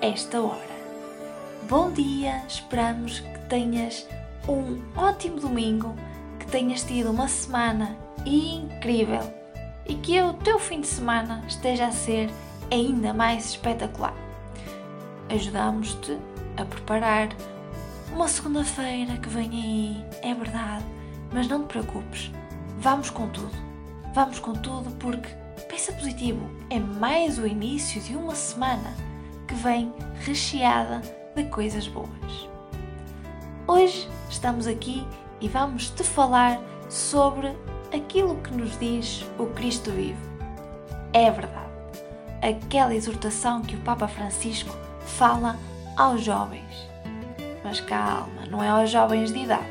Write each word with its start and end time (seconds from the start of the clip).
esta 0.00 0.40
hora. 0.40 0.78
Bom 1.68 1.90
dia, 1.90 2.42
esperamos 2.46 3.20
que 3.20 3.38
tenhas 3.48 4.06
um 4.48 4.80
ótimo 4.96 5.40
domingo, 5.40 5.94
que 6.38 6.46
tenhas 6.46 6.84
tido 6.84 7.10
uma 7.10 7.26
semana 7.26 7.96
incrível 8.24 9.22
e 9.86 9.94
que 9.94 10.20
o 10.22 10.34
teu 10.34 10.58
fim 10.58 10.80
de 10.80 10.86
semana 10.86 11.42
esteja 11.48 11.86
a 11.86 11.92
ser 11.92 12.30
ainda 12.70 13.12
mais 13.12 13.50
espetacular. 13.50 14.14
Ajudamos-te 15.28 16.16
a 16.56 16.64
preparar 16.64 17.28
uma 18.12 18.28
segunda-feira 18.28 19.16
que 19.16 19.28
vem 19.28 19.50
aí, 19.50 20.04
é 20.22 20.32
verdade, 20.32 20.84
mas 21.32 21.48
não 21.48 21.64
te 21.64 21.72
preocupes, 21.72 22.30
vamos 22.78 23.10
com 23.10 23.28
tudo. 23.28 23.68
Vamos 24.14 24.38
com 24.38 24.52
tudo 24.54 24.90
porque, 24.92 25.28
pensa 25.68 25.92
positivo, 25.92 26.48
é 26.70 26.78
mais 26.78 27.38
o 27.38 27.46
início 27.46 28.00
de 28.00 28.16
uma 28.16 28.34
semana 28.34 29.07
que 29.48 29.54
vem 29.54 29.92
recheada 30.20 31.00
de 31.34 31.44
coisas 31.44 31.88
boas. 31.88 32.48
Hoje 33.66 34.06
estamos 34.28 34.66
aqui 34.66 35.06
e 35.40 35.48
vamos 35.48 35.88
te 35.88 36.04
falar 36.04 36.60
sobre 36.90 37.56
aquilo 37.92 38.36
que 38.36 38.52
nos 38.52 38.78
diz 38.78 39.24
o 39.38 39.46
Cristo 39.46 39.90
vivo. 39.90 40.20
É 41.14 41.30
verdade. 41.30 41.66
Aquela 42.42 42.94
exortação 42.94 43.62
que 43.62 43.74
o 43.74 43.80
Papa 43.80 44.06
Francisco 44.06 44.76
fala 45.06 45.58
aos 45.96 46.22
jovens. 46.22 46.86
Mas 47.64 47.80
calma, 47.80 48.44
não 48.50 48.62
é 48.62 48.68
aos 48.68 48.90
jovens 48.90 49.32
de 49.32 49.40
idade. 49.40 49.66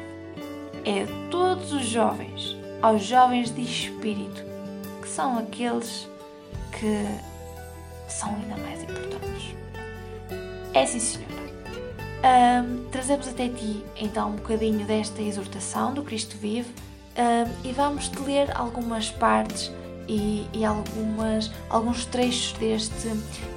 É 0.85 1.03
a 1.03 1.29
todos 1.29 1.71
os 1.71 1.85
jovens, 1.85 2.57
aos 2.81 3.03
jovens 3.03 3.51
de 3.51 3.61
espírito, 3.61 4.43
que 5.01 5.07
são 5.07 5.37
aqueles 5.37 6.09
que 6.71 7.05
são 8.07 8.29
ainda 8.29 8.57
mais 8.57 8.81
importantes. 8.81 9.55
É 10.73 10.85
sim, 10.85 10.99
senhora. 10.99 11.37
Um, 12.17 12.89
trazemos 12.89 13.27
até 13.27 13.47
ti 13.47 13.83
então 13.95 14.31
um 14.31 14.35
bocadinho 14.35 14.85
desta 14.85 15.21
exortação 15.21 15.93
do 15.93 16.01
Cristo 16.01 16.35
Vive 16.37 16.69
um, 17.15 17.67
e 17.67 17.71
vamos 17.71 18.09
te 18.09 18.19
ler 18.21 18.49
algumas 18.57 19.11
partes 19.11 19.71
e, 20.07 20.47
e, 20.51 20.65
algumas, 20.65 21.51
alguns 21.69 22.05
trechos 22.05 22.53
deste, 22.53 23.09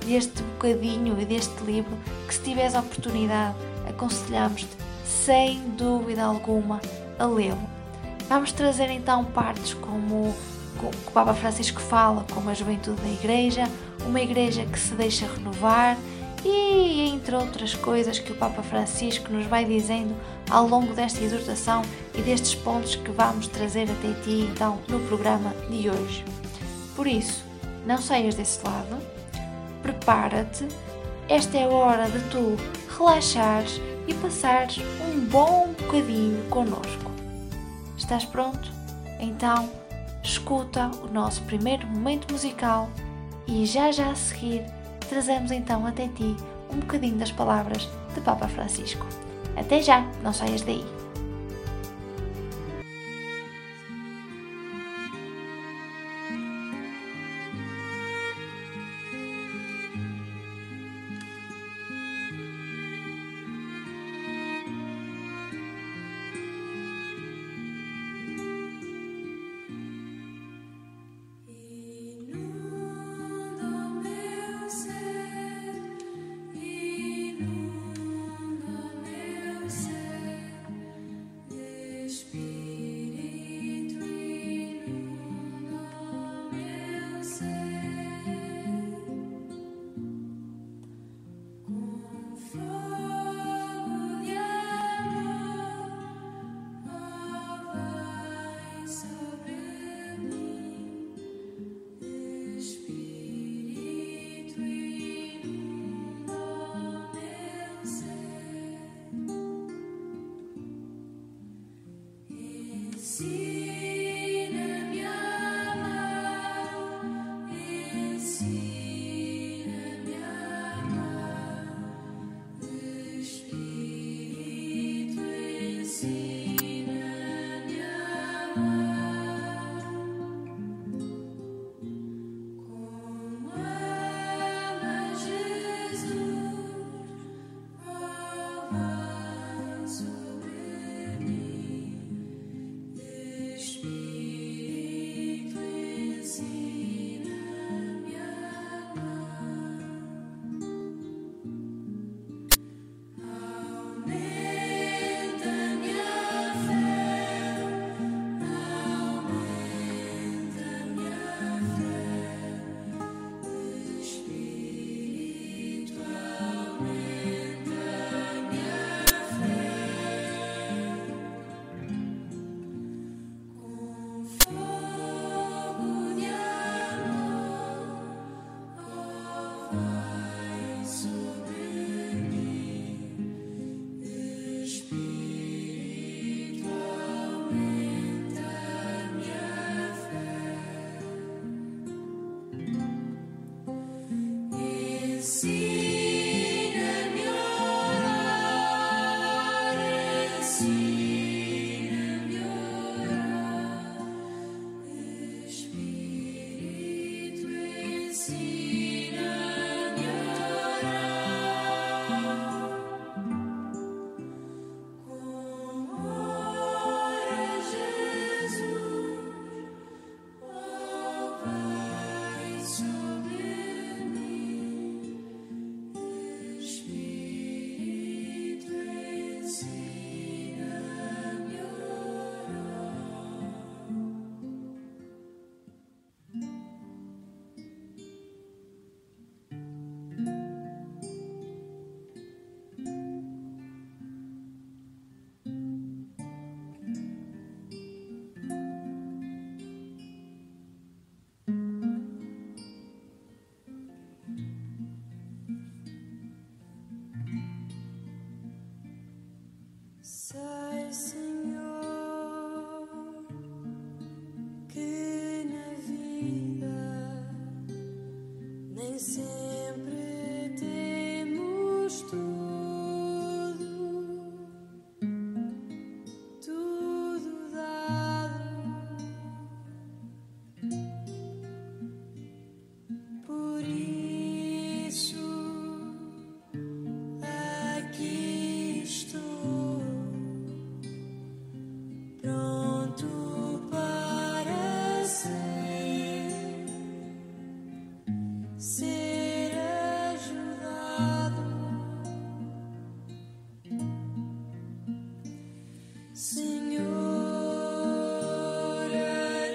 deste 0.04 0.42
bocadinho 0.42 1.18
e 1.20 1.24
deste 1.24 1.62
livro 1.64 1.96
que 2.26 2.34
se 2.34 2.42
tiveres 2.42 2.74
a 2.74 2.80
oportunidade 2.80 3.54
aconselhamos-te 3.88 4.70
sem 5.04 5.60
dúvida 5.70 6.22
alguma 6.24 6.80
a 7.18 7.26
lê-lo. 7.26 7.68
Vamos 8.28 8.52
trazer 8.52 8.90
então 8.90 9.24
partes 9.24 9.74
como 9.74 10.34
o 10.82 11.10
Papa 11.12 11.34
Francisco 11.34 11.80
fala, 11.80 12.24
como 12.32 12.48
a 12.48 12.54
juventude 12.54 13.00
da 13.00 13.08
Igreja, 13.08 13.64
uma 14.06 14.20
Igreja 14.20 14.64
que 14.64 14.78
se 14.78 14.94
deixa 14.94 15.26
renovar 15.26 15.96
e 16.44 17.00
entre 17.08 17.34
outras 17.34 17.74
coisas 17.74 18.18
que 18.18 18.32
o 18.32 18.36
Papa 18.36 18.62
Francisco 18.62 19.32
nos 19.32 19.46
vai 19.46 19.64
dizendo 19.64 20.14
ao 20.48 20.66
longo 20.66 20.94
desta 20.94 21.22
exortação 21.22 21.82
e 22.14 22.22
destes 22.22 22.54
pontos 22.54 22.96
que 22.96 23.10
vamos 23.10 23.46
trazer 23.46 23.88
até 23.90 24.12
ti 24.22 24.48
então 24.50 24.78
no 24.88 25.00
programa 25.00 25.54
de 25.68 25.90
hoje. 25.90 26.24
Por 26.96 27.06
isso, 27.06 27.44
não 27.86 27.98
saias 27.98 28.34
desse 28.34 28.64
lado, 28.64 28.96
prepara-te, 29.82 30.66
esta 31.28 31.58
é 31.58 31.64
a 31.64 31.68
hora 31.68 32.10
de 32.10 32.18
tu 32.30 32.56
relaxares 32.98 33.80
e 34.06 34.14
passares 34.14 34.78
um 35.06 35.20
bom 35.20 35.72
bocadinho 35.78 36.42
conosco. 36.50 37.10
Estás 37.96 38.24
pronto? 38.24 38.70
Então, 39.20 39.70
escuta 40.22 40.90
o 41.02 41.12
nosso 41.12 41.42
primeiro 41.42 41.86
momento 41.86 42.32
musical 42.32 42.90
e 43.46 43.64
já 43.66 43.92
já 43.92 44.10
a 44.10 44.14
seguir 44.14 44.64
trazemos 45.10 45.50
então 45.50 45.84
até 45.84 46.06
ti 46.08 46.36
um 46.72 46.78
bocadinho 46.78 47.16
das 47.16 47.32
palavras 47.32 47.88
de 48.14 48.20
Papa 48.20 48.46
Francisco. 48.46 49.04
Até 49.56 49.82
já, 49.82 50.06
não 50.22 50.32
saias 50.32 50.62
daí! 50.62 50.99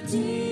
redeemed. 0.06 0.45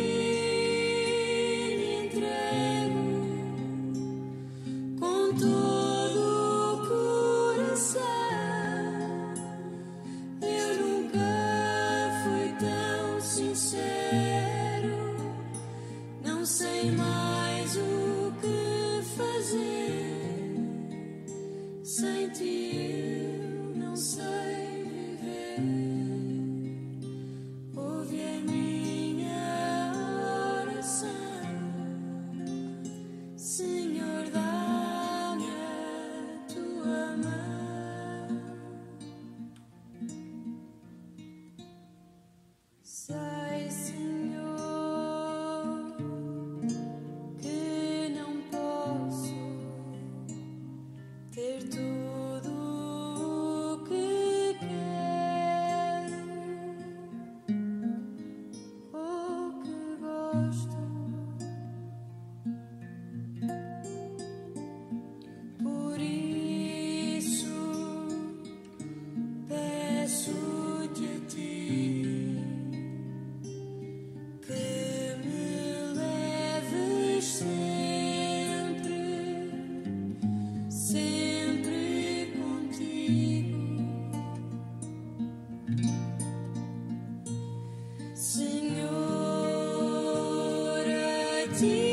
A 91.53 91.92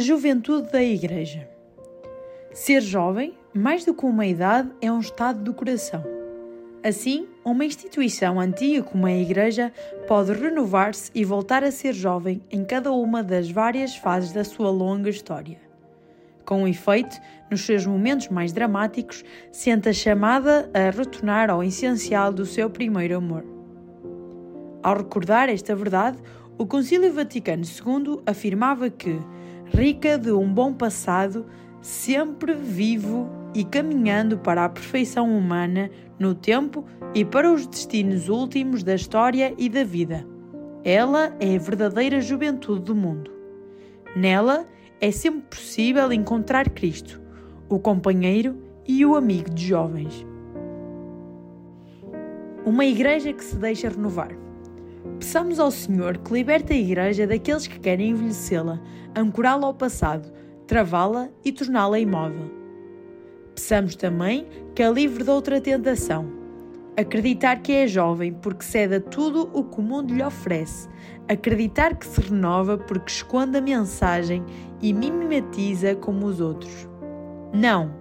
juventude 0.00 0.72
da 0.72 0.82
Igreja. 0.82 1.48
Ser 2.52 2.80
jovem, 2.80 3.34
mais 3.54 3.84
do 3.84 3.94
que 3.94 4.04
uma 4.04 4.26
idade, 4.26 4.70
é 4.80 4.90
um 4.90 4.98
estado 4.98 5.42
do 5.42 5.54
coração. 5.54 6.02
Assim, 6.82 7.28
uma 7.44 7.64
instituição 7.64 8.40
antiga 8.40 8.82
como 8.82 9.06
a 9.06 9.12
Igreja 9.12 9.70
pode 10.08 10.32
renovar-se 10.32 11.10
e 11.14 11.24
voltar 11.24 11.62
a 11.62 11.70
ser 11.70 11.92
jovem 11.92 12.42
em 12.50 12.64
cada 12.64 12.90
uma 12.90 13.22
das 13.22 13.50
várias 13.50 13.94
fases 13.94 14.32
da 14.32 14.42
sua 14.42 14.70
longa 14.70 15.10
história. 15.10 15.58
Com 16.44 16.66
efeito, 16.66 17.20
nos 17.50 17.60
seus 17.60 17.84
momentos 17.84 18.28
mais 18.28 18.52
dramáticos, 18.52 19.22
sente 19.52 19.88
a 19.90 19.92
chamada 19.92 20.70
a 20.72 20.90
retornar 20.90 21.50
ao 21.50 21.62
essencial 21.62 22.32
do 22.32 22.46
seu 22.46 22.70
primeiro 22.70 23.18
amor. 23.18 23.44
Ao 24.82 24.96
recordar 24.96 25.50
esta 25.50 25.76
verdade, 25.76 26.18
o 26.56 26.66
Concílio 26.66 27.12
Vaticano 27.12 27.62
II 27.62 28.20
afirmava 28.26 28.88
que 28.90 29.18
rica 29.72 30.18
de 30.18 30.32
um 30.32 30.52
bom 30.52 30.72
passado, 30.72 31.46
sempre 31.80 32.54
vivo 32.54 33.28
e 33.54 33.64
caminhando 33.64 34.38
para 34.38 34.64
a 34.64 34.68
perfeição 34.68 35.36
humana 35.36 35.90
no 36.18 36.34
tempo 36.34 36.84
e 37.14 37.24
para 37.24 37.50
os 37.50 37.66
destinos 37.66 38.28
últimos 38.28 38.82
da 38.82 38.94
história 38.94 39.54
e 39.56 39.68
da 39.68 39.84
vida. 39.84 40.26
Ela 40.84 41.34
é 41.40 41.56
a 41.56 41.58
verdadeira 41.58 42.20
juventude 42.20 42.82
do 42.82 42.94
mundo. 42.94 43.30
Nela 44.16 44.66
é 45.00 45.10
sempre 45.10 45.42
possível 45.42 46.12
encontrar 46.12 46.68
Cristo, 46.70 47.20
o 47.68 47.78
companheiro 47.78 48.56
e 48.86 49.04
o 49.06 49.14
amigo 49.14 49.50
de 49.50 49.66
jovens. 49.66 50.26
Uma 52.64 52.84
igreja 52.84 53.32
que 53.32 53.44
se 53.44 53.56
deixa 53.56 53.88
renovar. 53.88 54.49
Peçamos 55.20 55.60
ao 55.60 55.70
Senhor 55.70 56.16
que 56.16 56.32
liberte 56.32 56.72
a 56.72 56.76
Igreja 56.76 57.26
daqueles 57.26 57.66
que 57.66 57.78
querem 57.78 58.12
envelhecê-la, 58.12 58.80
ancorá-la 59.14 59.66
ao 59.66 59.74
passado, 59.74 60.32
travá-la 60.66 61.28
e 61.44 61.52
torná-la 61.52 61.98
imóvel. 61.98 62.50
Peçamos 63.54 63.94
também 63.94 64.46
que 64.74 64.82
a 64.82 64.90
livre 64.90 65.22
de 65.22 65.28
outra 65.28 65.60
tentação. 65.60 66.26
Acreditar 66.96 67.60
que 67.60 67.70
é 67.70 67.86
jovem 67.86 68.32
porque 68.32 68.64
cede 68.64 68.94
a 68.94 69.00
tudo 69.00 69.50
o 69.52 69.62
que 69.62 69.78
o 69.78 69.82
mundo 69.82 70.14
lhe 70.14 70.22
oferece. 70.22 70.88
Acreditar 71.28 71.96
que 71.96 72.06
se 72.06 72.22
renova 72.22 72.78
porque 72.78 73.12
esconde 73.12 73.58
a 73.58 73.60
mensagem 73.60 74.42
e 74.80 74.90
mimetiza 74.94 75.94
como 75.96 76.24
os 76.24 76.40
outros. 76.40 76.88
Não! 77.52 77.94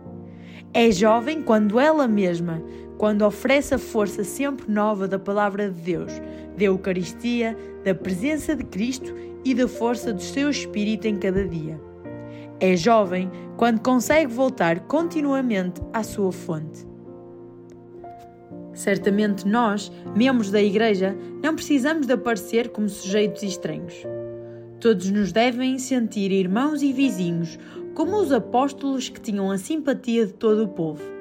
É 0.73 0.89
jovem 0.89 1.41
quando 1.41 1.79
ela 1.79 2.07
mesma, 2.07 2.63
quando 2.99 3.25
oferece 3.25 3.73
a 3.73 3.79
força 3.79 4.25
sempre 4.25 4.69
nova 4.69 5.07
da 5.07 5.17
palavra 5.17 5.71
de 5.71 5.81
Deus, 5.81 6.11
da 6.57 6.65
Eucaristia, 6.65 7.57
da 7.85 7.95
presença 7.95 8.53
de 8.53 8.65
Cristo 8.65 9.15
e 9.45 9.55
da 9.55 9.69
força 9.69 10.11
do 10.11 10.21
seu 10.21 10.49
Espírito 10.49 11.07
em 11.07 11.15
cada 11.15 11.47
dia. 11.47 11.79
É 12.59 12.75
jovem 12.75 13.31
quando 13.55 13.79
consegue 13.79 14.33
voltar 14.33 14.81
continuamente 14.81 15.81
à 15.93 16.03
sua 16.03 16.29
fonte. 16.33 16.85
Certamente 18.73 19.47
nós, 19.47 19.89
membros 20.13 20.51
da 20.51 20.61
Igreja, 20.61 21.15
não 21.41 21.55
precisamos 21.55 22.05
de 22.05 22.11
aparecer 22.11 22.67
como 22.67 22.89
sujeitos 22.89 23.43
estranhos. 23.43 23.95
Todos 24.81 25.09
nos 25.09 25.31
devem 25.31 25.79
sentir 25.79 26.33
irmãos 26.33 26.81
e 26.81 26.91
vizinhos, 26.91 27.57
como 27.95 28.17
os 28.17 28.33
apóstolos 28.33 29.07
que 29.07 29.21
tinham 29.21 29.49
a 29.49 29.57
simpatia 29.57 30.25
de 30.25 30.33
todo 30.33 30.65
o 30.65 30.67
povo. 30.67 31.18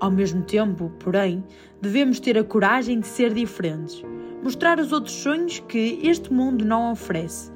Ao 0.00 0.10
mesmo 0.10 0.42
tempo, 0.42 0.92
porém, 1.00 1.42
devemos 1.80 2.20
ter 2.20 2.38
a 2.38 2.44
coragem 2.44 3.00
de 3.00 3.06
ser 3.06 3.34
diferentes, 3.34 4.02
mostrar 4.42 4.78
os 4.78 4.92
outros 4.92 5.14
sonhos 5.14 5.58
que 5.58 5.98
este 6.02 6.32
mundo 6.32 6.64
não 6.64 6.92
oferece, 6.92 7.50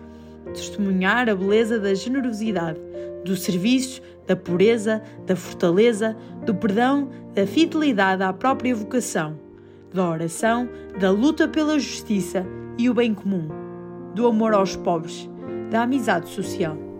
testemunhar 0.53 1.29
a 1.29 1.37
beleza 1.37 1.79
da 1.79 1.95
generosidade, 1.95 2.81
do 3.25 3.37
serviço, 3.37 4.03
da 4.27 4.35
pureza, 4.35 5.01
da 5.25 5.37
fortaleza, 5.37 6.17
do 6.45 6.55
perdão, 6.55 7.09
da 7.33 7.47
fidelidade 7.47 8.23
à 8.23 8.33
própria 8.33 8.75
vocação, 8.75 9.39
da 9.95 10.09
oração, 10.09 10.69
da 10.99 11.11
luta 11.11 11.47
pela 11.47 11.79
justiça 11.79 12.45
e 12.77 12.91
o 12.91 12.95
bem 12.95 13.15
comum, 13.15 13.49
do 14.15 14.27
amor 14.27 14.53
aos 14.53 14.75
pobres, 14.75 15.31
da 15.71 15.83
amizade 15.83 16.29
social. 16.29 16.92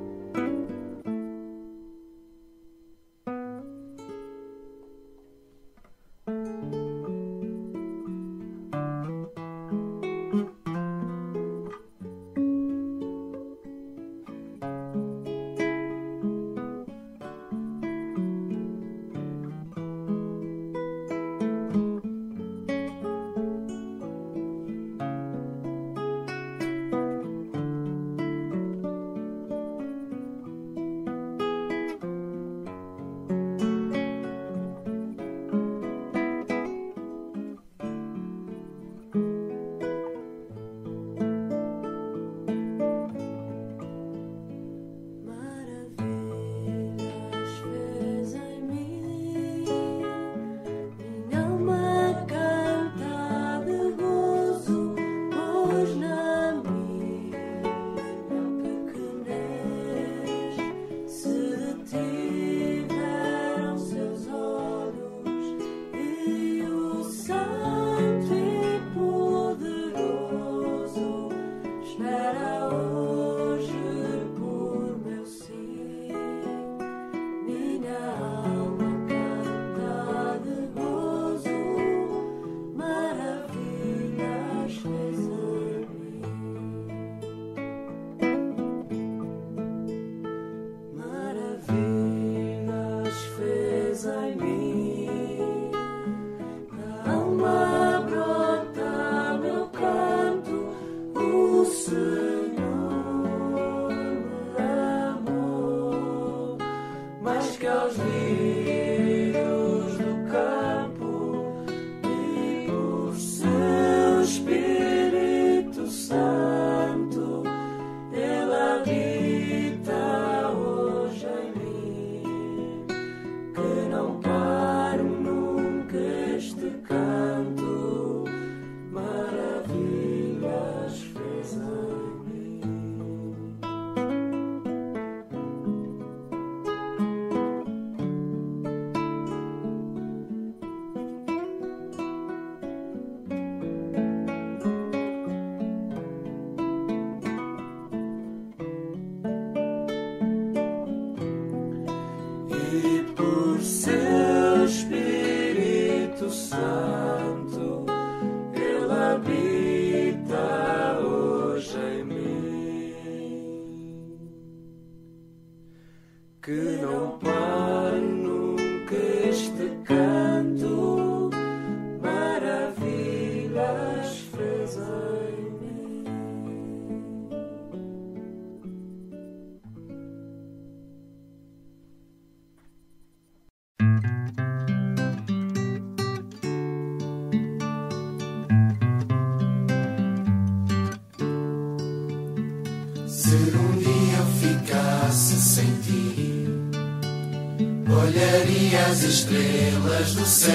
Olharia 198.03 198.87
as 198.91 199.03
estrelas 199.05 200.15
do 200.15 200.27
céu 200.27 200.53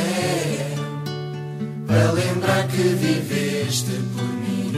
para 1.87 2.11
lembrar 2.11 2.67
que 2.67 2.81
viveste 2.81 3.91
por 4.15 4.27
mim 4.27 4.73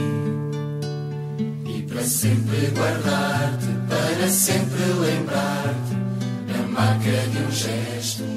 e 1.66 1.82
para 1.82 2.02
sempre 2.02 2.72
guardar-te, 2.74 3.66
para 3.88 4.28
sempre 4.28 4.82
lembrar-te 5.00 5.94
na 6.52 6.62
marca 6.68 7.10
de 7.10 7.38
um 7.38 7.50
gesto 7.50 8.29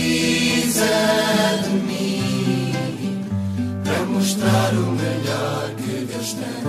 precisa 0.00 1.60
de 1.62 1.70
mim 1.86 2.72
para 3.84 4.04
mostrar 4.06 4.72
o 4.72 4.92
melhor 4.92 5.70
que 5.76 6.06
Deus 6.06 6.34
tem. 6.34 6.62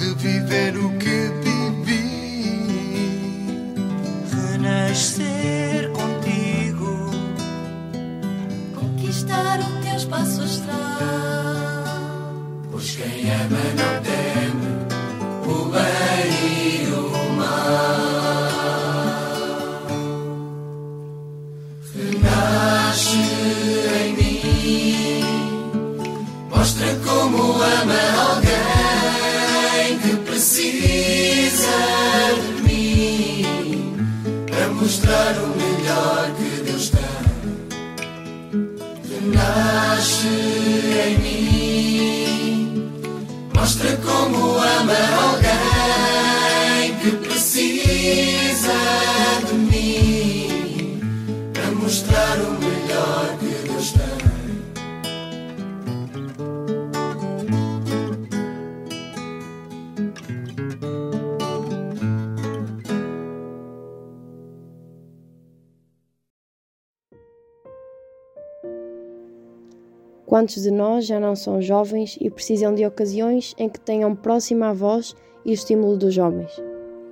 Reviver 0.00 0.76
o 0.76 0.98
que 0.98 1.16
ser 4.96 5.92
contigo, 5.92 7.10
conquistar 8.74 9.60
o 9.60 9.82
teu 9.82 9.94
espaço 9.94 10.42
astral. 10.42 10.76
Pois 12.70 12.96
quem 12.96 13.30
ama 13.30 13.58
não 13.76 14.02
teme 14.02 14.35
Quantos 70.36 70.64
de 70.64 70.70
nós 70.70 71.06
já 71.06 71.18
não 71.18 71.34
são 71.34 71.62
jovens 71.62 72.18
e 72.20 72.28
precisam 72.28 72.74
de 72.74 72.84
ocasiões 72.84 73.54
em 73.56 73.70
que 73.70 73.80
tenham 73.80 74.14
próxima 74.14 74.68
a 74.68 74.72
voz 74.74 75.16
e 75.46 75.50
o 75.50 75.54
estímulo 75.54 75.96
dos 75.96 76.18
homens? 76.18 76.52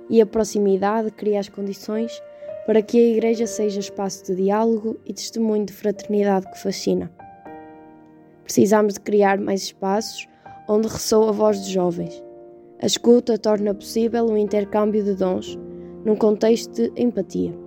E 0.07 0.21
a 0.21 0.27
proximidade 0.27 1.09
cria 1.09 1.39
as 1.39 1.49
condições 1.49 2.21
para 2.67 2.83
que 2.83 2.99
a 2.99 3.09
Igreja 3.13 3.47
seja 3.47 3.79
espaço 3.79 4.25
de 4.25 4.35
diálogo 4.35 4.99
e 5.03 5.11
testemunho 5.11 5.65
de 5.65 5.73
fraternidade 5.73 6.51
que 6.51 6.59
fascina. 6.59 7.11
Precisamos 8.43 8.93
de 8.93 8.99
criar 8.99 9.39
mais 9.39 9.63
espaços 9.63 10.27
onde 10.69 10.87
ressoa 10.87 11.29
a 11.29 11.31
voz 11.31 11.57
dos 11.57 11.69
jovens. 11.69 12.23
A 12.79 12.85
escuta 12.85 13.39
torna 13.39 13.73
possível 13.73 14.27
o 14.27 14.37
intercâmbio 14.37 15.03
de 15.03 15.15
dons 15.15 15.57
num 16.05 16.15
contexto 16.15 16.71
de 16.71 16.91
empatia. 16.95 17.57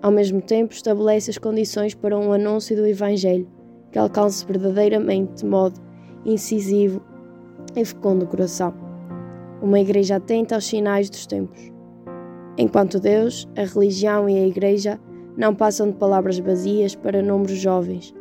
Ao 0.00 0.10
mesmo 0.10 0.40
tempo, 0.40 0.72
estabelece 0.72 1.28
as 1.28 1.36
condições 1.36 1.94
para 1.94 2.18
um 2.18 2.32
anúncio 2.32 2.74
do 2.74 2.86
Evangelho 2.86 3.57
que 3.98 4.00
alcance 4.00 4.46
verdadeiramente 4.46 5.42
de 5.42 5.44
modo 5.44 5.80
incisivo 6.24 7.02
e 7.74 7.84
fecundo 7.84 8.24
o 8.24 8.28
coração. 8.28 8.72
Uma 9.60 9.80
igreja 9.80 10.16
atenta 10.16 10.54
aos 10.54 10.66
sinais 10.66 11.10
dos 11.10 11.26
tempos. 11.26 11.72
Enquanto 12.56 13.00
Deus, 13.00 13.48
a 13.56 13.62
religião 13.62 14.28
e 14.28 14.36
a 14.36 14.46
igreja 14.46 15.00
não 15.36 15.52
passam 15.52 15.90
de 15.90 15.96
palavras 15.96 16.38
vazias 16.38 16.94
para 16.94 17.20
números 17.20 17.58
jovens, 17.58 18.14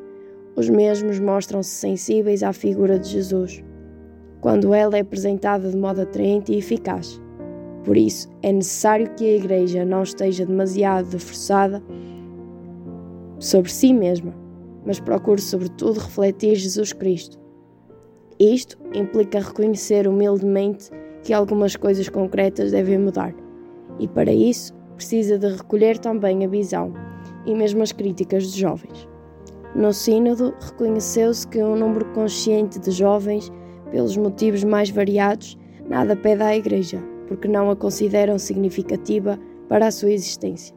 os 0.55 0.67
mesmos 0.67 1.19
mostram-se 1.19 1.69
sensíveis 1.69 2.41
à 2.41 2.51
figura 2.53 2.97
de 2.97 3.09
Jesus, 3.09 3.63
quando 4.41 4.73
ela 4.73 4.97
é 4.97 5.01
apresentada 5.01 5.69
de 5.69 5.77
modo 5.77 6.01
atraente 6.01 6.53
e 6.53 6.57
eficaz. 6.57 7.21
Por 7.83 7.95
isso, 7.95 8.27
é 8.41 8.51
necessário 8.51 9.13
que 9.15 9.25
a 9.25 9.35
Igreja 9.35 9.85
não 9.85 10.01
esteja 10.01 10.43
demasiado 10.43 11.19
forçada 11.19 11.83
sobre 13.37 13.71
si 13.71 13.93
mesma 13.93 14.46
mas 14.87 15.01
procure 15.01 15.41
sobretudo 15.41 15.99
refletir 15.99 16.55
Jesus 16.55 16.93
Cristo. 16.93 17.37
Isto 18.39 18.77
implica 18.93 19.41
reconhecer 19.41 20.07
humildemente 20.07 20.89
que 21.23 21.33
algumas 21.33 21.75
coisas 21.75 22.07
concretas 22.07 22.71
devem 22.71 22.97
mudar, 22.97 23.35
e 23.99 24.07
para 24.07 24.31
isso 24.31 24.73
precisa 24.95 25.37
de 25.37 25.47
recolher 25.47 25.97
também 25.97 26.45
a 26.45 26.47
visão 26.47 26.93
e 27.45 27.53
mesmo 27.53 27.83
as 27.83 27.91
críticas 27.91 28.43
dos 28.43 28.55
jovens. 28.55 29.07
No 29.75 29.91
Sínodo, 29.91 30.53
reconheceu-se 30.59 31.45
que 31.47 31.61
um 31.61 31.75
número 31.75 32.05
consciente 32.13 32.79
de 32.79 32.91
jovens, 32.91 33.51
pelos 33.91 34.15
motivos 34.15 34.63
mais 34.63 34.89
variados, 34.89 35.57
nada 35.89 36.15
pede 36.15 36.43
à 36.43 36.55
Igreja, 36.55 37.03
porque 37.27 37.47
não 37.47 37.69
a 37.69 37.75
consideram 37.75 38.39
significativa 38.39 39.37
para 39.67 39.87
a 39.87 39.91
sua 39.91 40.11
existência. 40.11 40.73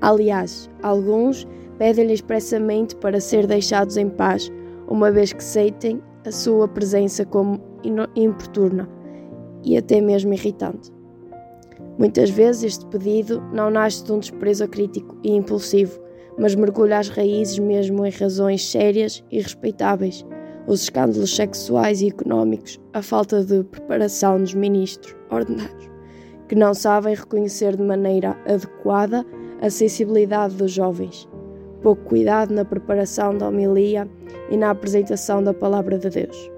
Aliás, 0.00 0.68
alguns 0.82 1.46
pedem-lhe 1.80 2.12
expressamente 2.12 2.94
para 2.96 3.18
ser 3.22 3.46
deixados 3.46 3.96
em 3.96 4.10
paz, 4.10 4.52
uma 4.86 5.10
vez 5.10 5.32
que 5.32 5.42
sentem 5.42 5.98
a 6.26 6.30
sua 6.30 6.68
presença 6.68 7.24
como 7.24 7.58
importuna 8.14 8.86
e 9.64 9.78
até 9.78 9.98
mesmo 9.98 10.34
irritante. 10.34 10.92
Muitas 11.98 12.28
vezes 12.28 12.64
este 12.64 12.86
pedido 12.88 13.42
não 13.54 13.70
nasce 13.70 14.04
de 14.04 14.12
um 14.12 14.18
desprezo 14.18 14.68
crítico 14.68 15.16
e 15.24 15.32
impulsivo, 15.34 15.98
mas 16.38 16.54
mergulha 16.54 16.98
as 16.98 17.08
raízes 17.08 17.58
mesmo 17.58 18.04
em 18.04 18.10
razões 18.10 18.62
sérias 18.70 19.24
e 19.30 19.40
respeitáveis, 19.40 20.22
os 20.66 20.82
escândalos 20.82 21.34
sexuais 21.34 22.02
e 22.02 22.08
económicos, 22.08 22.78
a 22.92 23.00
falta 23.00 23.42
de 23.42 23.64
preparação 23.64 24.38
dos 24.38 24.52
ministros 24.52 25.16
ordenados, 25.30 25.88
que 26.46 26.54
não 26.54 26.74
sabem 26.74 27.14
reconhecer 27.14 27.74
de 27.74 27.82
maneira 27.82 28.36
adequada 28.46 29.24
a 29.62 29.70
sensibilidade 29.70 30.56
dos 30.56 30.72
jovens, 30.72 31.26
pouco 31.82 32.02
cuidado 32.04 32.54
na 32.54 32.64
preparação 32.64 33.36
da 33.36 33.48
homilia 33.48 34.08
e 34.50 34.56
na 34.56 34.70
apresentação 34.70 35.42
da 35.42 35.54
palavra 35.54 35.98
de 35.98 36.10
Deus, 36.10 36.50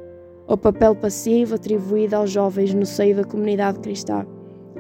o 0.47 0.57
papel 0.57 0.95
passivo 0.95 1.55
atribuído 1.55 2.17
aos 2.17 2.31
jovens 2.31 2.75
no 2.75 2.87
seio 2.87 3.17
da 3.17 3.25
comunidade 3.25 3.81
cristã, 3.81 4.27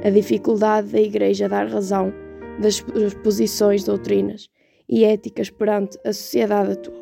a 0.02 0.10
dificuldade 0.10 0.92
da 0.92 1.00
Igreja 1.00 1.48
dar 1.48 1.68
razão 1.68 2.12
das 2.60 2.80
posições 3.22 3.84
doutrinas 3.84 4.48
e 4.88 5.04
éticas 5.04 5.50
perante 5.50 5.98
a 6.04 6.12
sociedade 6.12 6.72
atual. 6.72 7.01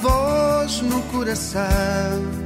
Voz 0.00 0.80
no 0.82 1.00
coração 1.02 2.42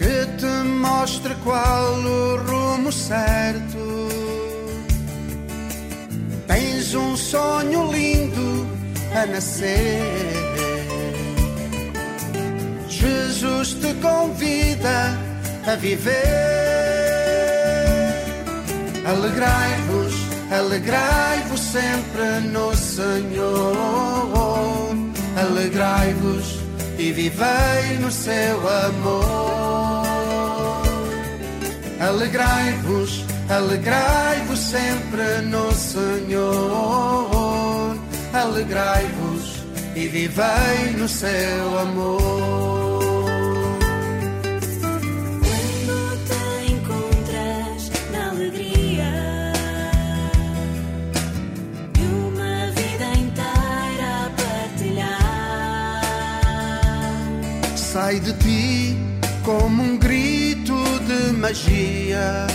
que 0.00 0.26
te 0.38 0.64
mostre 0.80 1.34
qual 1.44 1.94
o 1.94 2.36
rumo 2.36 2.90
certo? 2.90 3.78
Tens 6.46 6.94
um 6.94 7.16
sonho 7.16 7.92
lindo 7.92 8.66
a 9.14 9.26
nascer. 9.26 10.00
Jesus 12.88 13.74
te 13.74 13.92
convida 13.94 15.18
a 15.66 15.76
viver. 15.76 16.20
Alegrai-vos, 19.04 20.14
alegrai-vos 20.50 21.60
sempre 21.60 22.40
no 22.52 22.74
Senhor. 22.74 24.39
Alegrai-vos 25.36 26.58
e 26.98 27.12
vivei 27.12 27.98
no 28.00 28.10
seu 28.10 28.58
amor. 28.86 30.06
Alegrai-vos, 32.00 33.24
alegrai-vos 33.48 34.58
sempre 34.58 35.42
no 35.42 35.72
Senhor. 35.72 37.10
Alegrai-vos 38.32 39.64
e 39.94 40.08
vivei 40.08 40.92
no 40.96 41.08
seu 41.08 41.78
amor. 41.78 42.79
Sai 58.10 58.18
de 58.18 58.32
ti 58.32 58.98
como 59.44 59.84
um 59.84 59.96
grito 59.96 60.74
de 61.06 61.32
magia. 61.32 62.48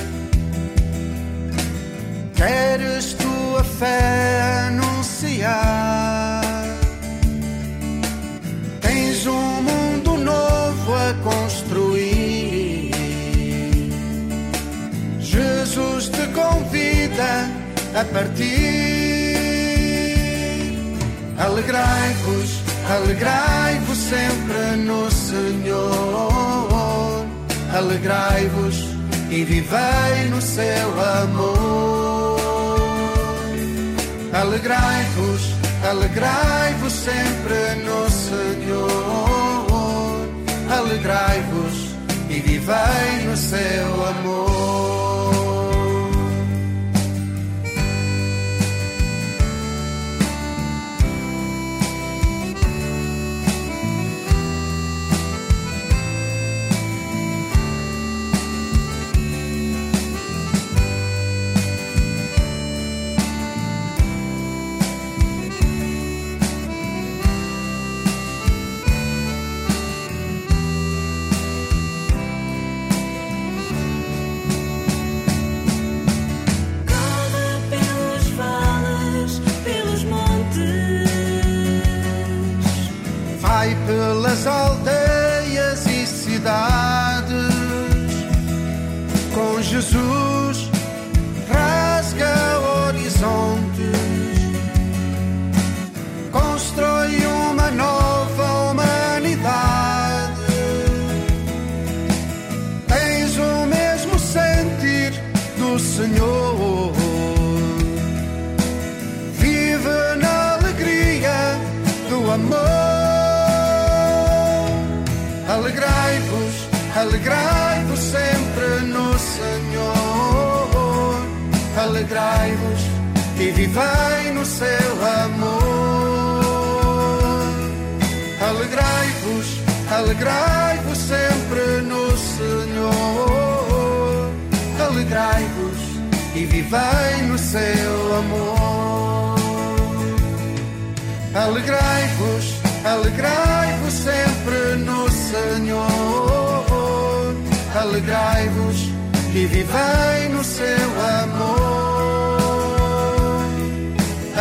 Queres 2.36 3.14
tua 3.14 3.64
fé 3.64 4.68
anunciar? 4.68 6.44
Tens 8.82 9.26
um 9.28 9.62
mundo 9.70 10.18
novo 10.18 10.94
a 10.94 11.14
construir. 11.24 12.92
Jesus 15.22 16.10
te 16.10 16.28
convida 16.34 17.50
a 17.96 18.04
partir. 18.14 18.46
Alegrai-vos, 21.38 22.65
alegrai-vos 22.90 23.98
sempre 23.98 24.76
no 24.78 25.10
Senhor. 25.12 26.66
Alegrai-vos 27.74 28.76
e 29.30 29.44
vivei 29.44 30.30
no 30.30 30.42
seu 30.42 30.90
amor. 31.24 32.40
Alegrai-vos, 34.34 35.42
alegrai-vos 35.90 36.94
sempre 36.94 37.76
no 37.86 38.10
Senhor. 38.10 39.66
Alegrai-vos 40.70 41.96
e 42.30 42.40
vivei 42.40 43.26
no 43.26 43.36
seu 43.38 44.08
amor. 44.08 44.95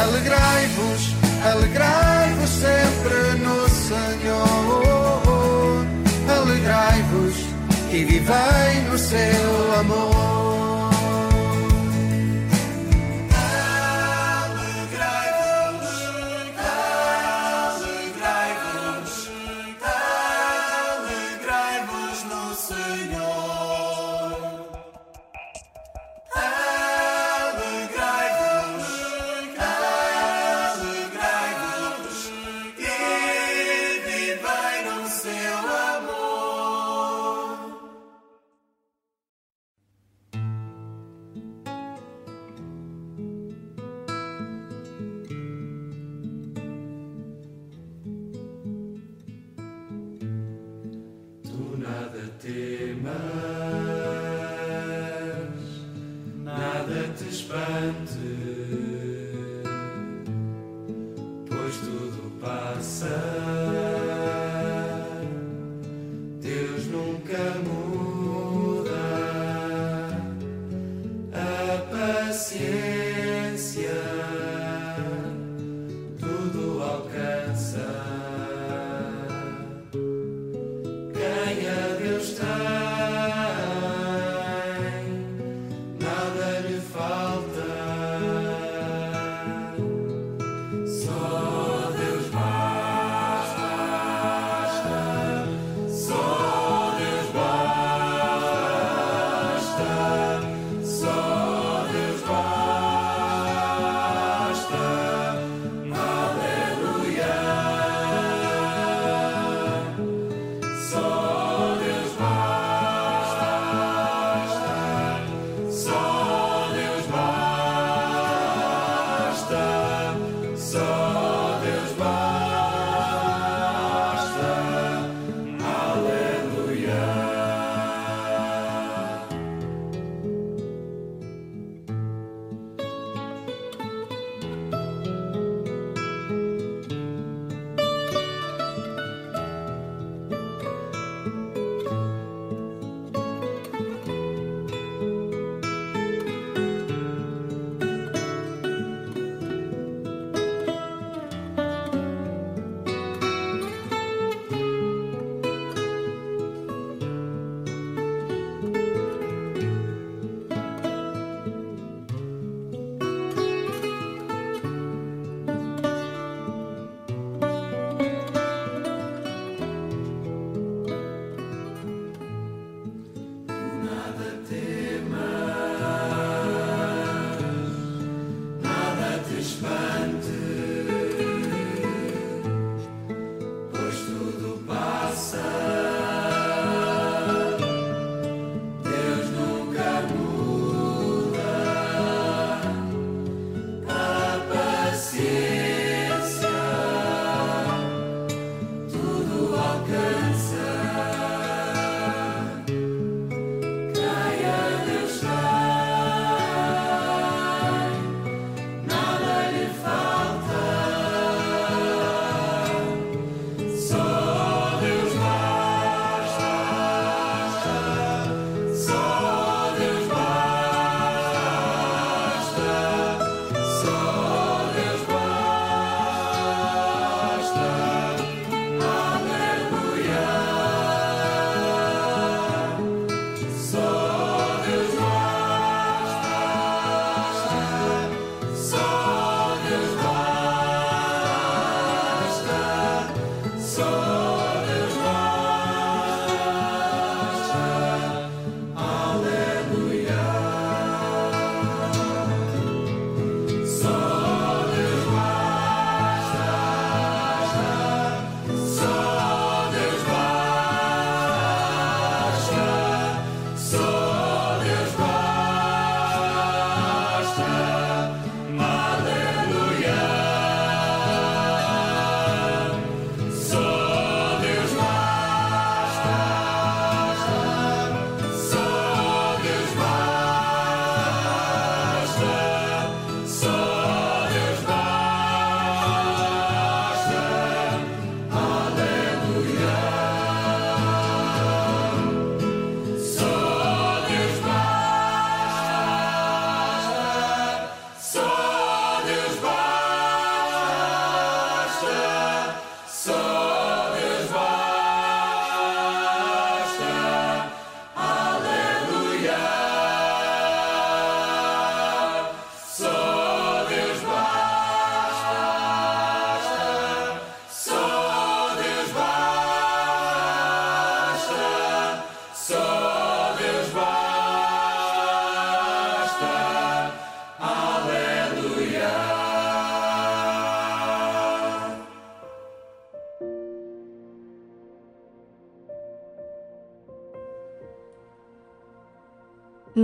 Alegrai-vos, 0.05 1.15
alegrai-vos 1.43 2.51
sempre 2.51 3.19
no 3.43 3.69
Senhor. 3.71 4.83
Alegrai-vos 6.29 7.37
e 7.91 8.05
vivei 8.05 8.83
no 8.91 8.99
seu 8.99 9.81
amor. 9.81 10.54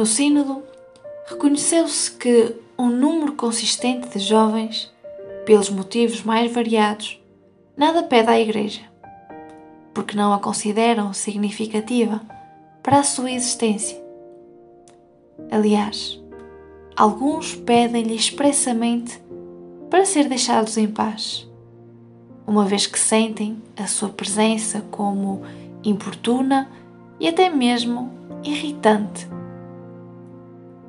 No 0.00 0.06
Sínodo, 0.06 0.62
reconheceu-se 1.26 2.10
que 2.12 2.56
um 2.78 2.88
número 2.88 3.34
consistente 3.34 4.08
de 4.08 4.18
jovens, 4.18 4.90
pelos 5.44 5.68
motivos 5.68 6.22
mais 6.22 6.50
variados, 6.50 7.22
nada 7.76 8.02
pede 8.04 8.30
à 8.30 8.40
Igreja, 8.40 8.80
porque 9.92 10.16
não 10.16 10.32
a 10.32 10.38
consideram 10.38 11.12
significativa 11.12 12.22
para 12.82 13.00
a 13.00 13.02
sua 13.02 13.30
existência. 13.30 14.02
Aliás, 15.50 16.18
alguns 16.96 17.54
pedem-lhe 17.54 18.16
expressamente 18.16 19.22
para 19.90 20.06
ser 20.06 20.30
deixados 20.30 20.78
em 20.78 20.88
paz, 20.88 21.46
uma 22.46 22.64
vez 22.64 22.86
que 22.86 22.98
sentem 22.98 23.62
a 23.76 23.86
sua 23.86 24.08
presença 24.08 24.82
como 24.90 25.42
importuna 25.84 26.70
e 27.20 27.28
até 27.28 27.50
mesmo 27.50 28.10
irritante. 28.42 29.28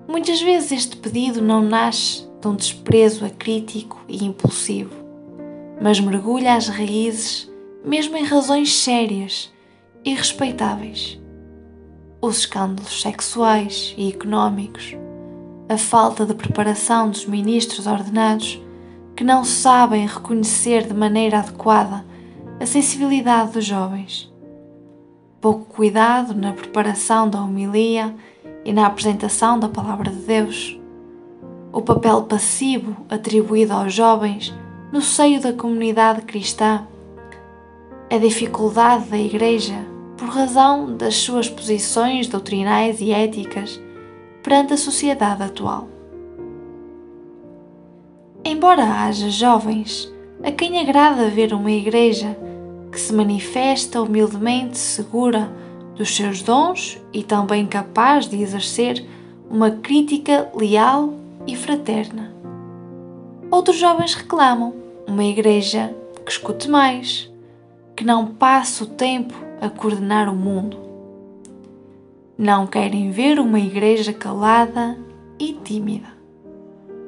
Muitas 0.07 0.41
vezes 0.41 0.71
este 0.71 0.97
pedido 0.97 1.41
não 1.41 1.61
nasce 1.61 2.27
de 2.41 2.47
um 2.47 2.55
desprezo 2.55 3.25
acrítico 3.25 4.01
e 4.07 4.25
impulsivo, 4.25 4.95
mas 5.81 5.99
mergulha 5.99 6.55
às 6.55 6.67
raízes 6.67 7.51
mesmo 7.83 8.15
em 8.15 8.23
razões 8.23 8.75
sérias 8.75 9.51
e 10.05 10.13
respeitáveis. 10.13 11.19
Os 12.21 12.39
escândalos 12.39 13.01
sexuais 13.01 13.95
e 13.97 14.09
económicos, 14.09 14.95
a 15.67 15.77
falta 15.77 16.25
de 16.25 16.35
preparação 16.35 17.09
dos 17.09 17.25
ministros 17.25 17.87
ordenados 17.87 18.61
que 19.15 19.23
não 19.23 19.43
sabem 19.43 20.05
reconhecer 20.05 20.87
de 20.87 20.93
maneira 20.93 21.39
adequada 21.39 22.05
a 22.59 22.65
sensibilidade 22.65 23.53
dos 23.53 23.65
jovens, 23.65 24.31
pouco 25.39 25.65
cuidado 25.65 26.35
na 26.35 26.53
preparação 26.53 27.27
da 27.27 27.41
homilia 27.41 28.15
e 28.63 28.71
na 28.71 28.87
apresentação 28.87 29.59
da 29.59 29.67
Palavra 29.67 30.11
de 30.11 30.21
Deus, 30.21 30.79
o 31.71 31.81
papel 31.81 32.23
passivo 32.23 32.95
atribuído 33.09 33.73
aos 33.73 33.93
jovens 33.93 34.53
no 34.91 35.01
seio 35.01 35.39
da 35.41 35.53
comunidade 35.53 36.21
cristã 36.23 36.85
a 38.11 38.17
dificuldade 38.17 39.05
da 39.05 39.17
Igreja 39.17 39.85
por 40.17 40.27
razão 40.27 40.97
das 40.97 41.15
suas 41.15 41.49
posições 41.49 42.27
doutrinais 42.27 42.99
e 42.99 43.11
éticas 43.11 43.79
perante 44.43 44.73
a 44.73 44.77
sociedade 44.77 45.43
atual. 45.43 45.87
Embora 48.43 48.83
haja 48.83 49.29
jovens 49.29 50.13
a 50.43 50.51
quem 50.51 50.77
agrada 50.77 51.29
ver 51.29 51.53
uma 51.53 51.71
Igreja 51.71 52.37
que 52.91 52.99
se 52.99 53.13
manifesta 53.13 54.01
humildemente 54.01 54.77
segura 54.77 55.49
dos 55.95 56.15
seus 56.15 56.41
dons 56.41 56.99
e 57.13 57.23
também 57.23 57.65
capaz 57.65 58.27
de 58.27 58.41
exercer 58.41 59.05
uma 59.49 59.71
crítica 59.71 60.49
leal 60.55 61.13
e 61.45 61.55
fraterna. 61.55 62.31
Outros 63.49 63.77
jovens 63.77 64.13
reclamam 64.13 64.73
uma 65.07 65.23
Igreja 65.23 65.93
que 66.25 66.31
escute 66.31 66.69
mais, 66.69 67.31
que 67.95 68.05
não 68.05 68.25
passa 68.25 68.83
o 68.83 68.87
tempo 68.87 69.33
a 69.59 69.69
coordenar 69.69 70.27
o 70.27 70.35
mundo. 70.35 70.77
Não 72.37 72.65
querem 72.65 73.11
ver 73.11 73.39
uma 73.39 73.59
igreja 73.59 74.11
calada 74.11 74.97
e 75.37 75.53
tímida, 75.53 76.07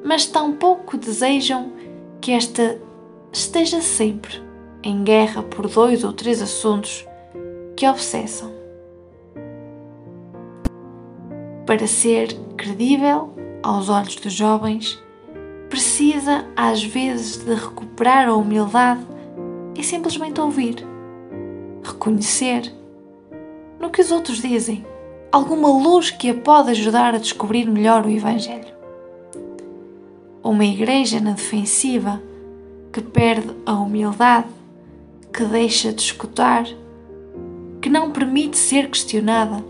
mas 0.04 0.26
tampouco 0.26 0.96
desejam 0.96 1.72
que 2.20 2.30
esta 2.30 2.78
esteja 3.32 3.80
sempre 3.80 4.40
em 4.82 5.02
guerra 5.02 5.42
por 5.42 5.68
dois 5.68 6.04
ou 6.04 6.12
três 6.12 6.40
assuntos 6.40 7.04
que 7.76 7.88
obsessam. 7.88 8.53
Para 11.66 11.86
ser 11.86 12.34
credível 12.58 13.30
aos 13.62 13.88
olhos 13.88 14.16
dos 14.16 14.34
jovens, 14.34 15.02
precisa 15.70 16.44
às 16.54 16.84
vezes 16.84 17.38
de 17.38 17.54
recuperar 17.54 18.28
a 18.28 18.36
humildade 18.36 19.00
e 19.74 19.82
simplesmente 19.82 20.40
ouvir, 20.40 20.76
reconhecer 21.82 22.70
no 23.80 23.88
que 23.88 24.02
os 24.02 24.10
outros 24.10 24.42
dizem, 24.42 24.84
alguma 25.32 25.68
luz 25.68 26.10
que 26.10 26.28
a 26.30 26.34
pode 26.34 26.70
ajudar 26.70 27.14
a 27.14 27.18
descobrir 27.18 27.64
melhor 27.66 28.04
o 28.04 28.10
Evangelho. 28.10 28.72
Uma 30.42 30.66
igreja 30.66 31.18
na 31.18 31.32
defensiva 31.32 32.22
que 32.92 33.00
perde 33.00 33.50
a 33.64 33.72
humildade, 33.72 34.48
que 35.32 35.44
deixa 35.44 35.92
de 35.92 36.02
escutar, 36.02 36.64
que 37.80 37.88
não 37.88 38.10
permite 38.10 38.58
ser 38.58 38.88
questionada, 38.88 39.64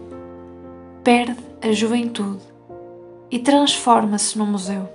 perde 1.03 1.54
a 1.65 1.73
juventude 1.73 2.43
e 3.31 3.39
transforma-se 3.39 4.37
num 4.37 4.45
museu. 4.45 4.87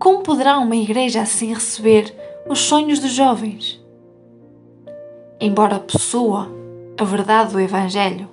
Como 0.00 0.24
poderá 0.24 0.58
uma 0.58 0.74
igreja 0.74 1.22
assim 1.22 1.54
receber 1.54 2.12
os 2.48 2.58
sonhos 2.58 2.98
dos 2.98 3.12
jovens. 3.12 3.80
Embora 5.40 5.78
possua 5.78 6.48
a 6.98 7.04
verdade 7.04 7.52
do 7.52 7.60
Evangelho, 7.60 8.28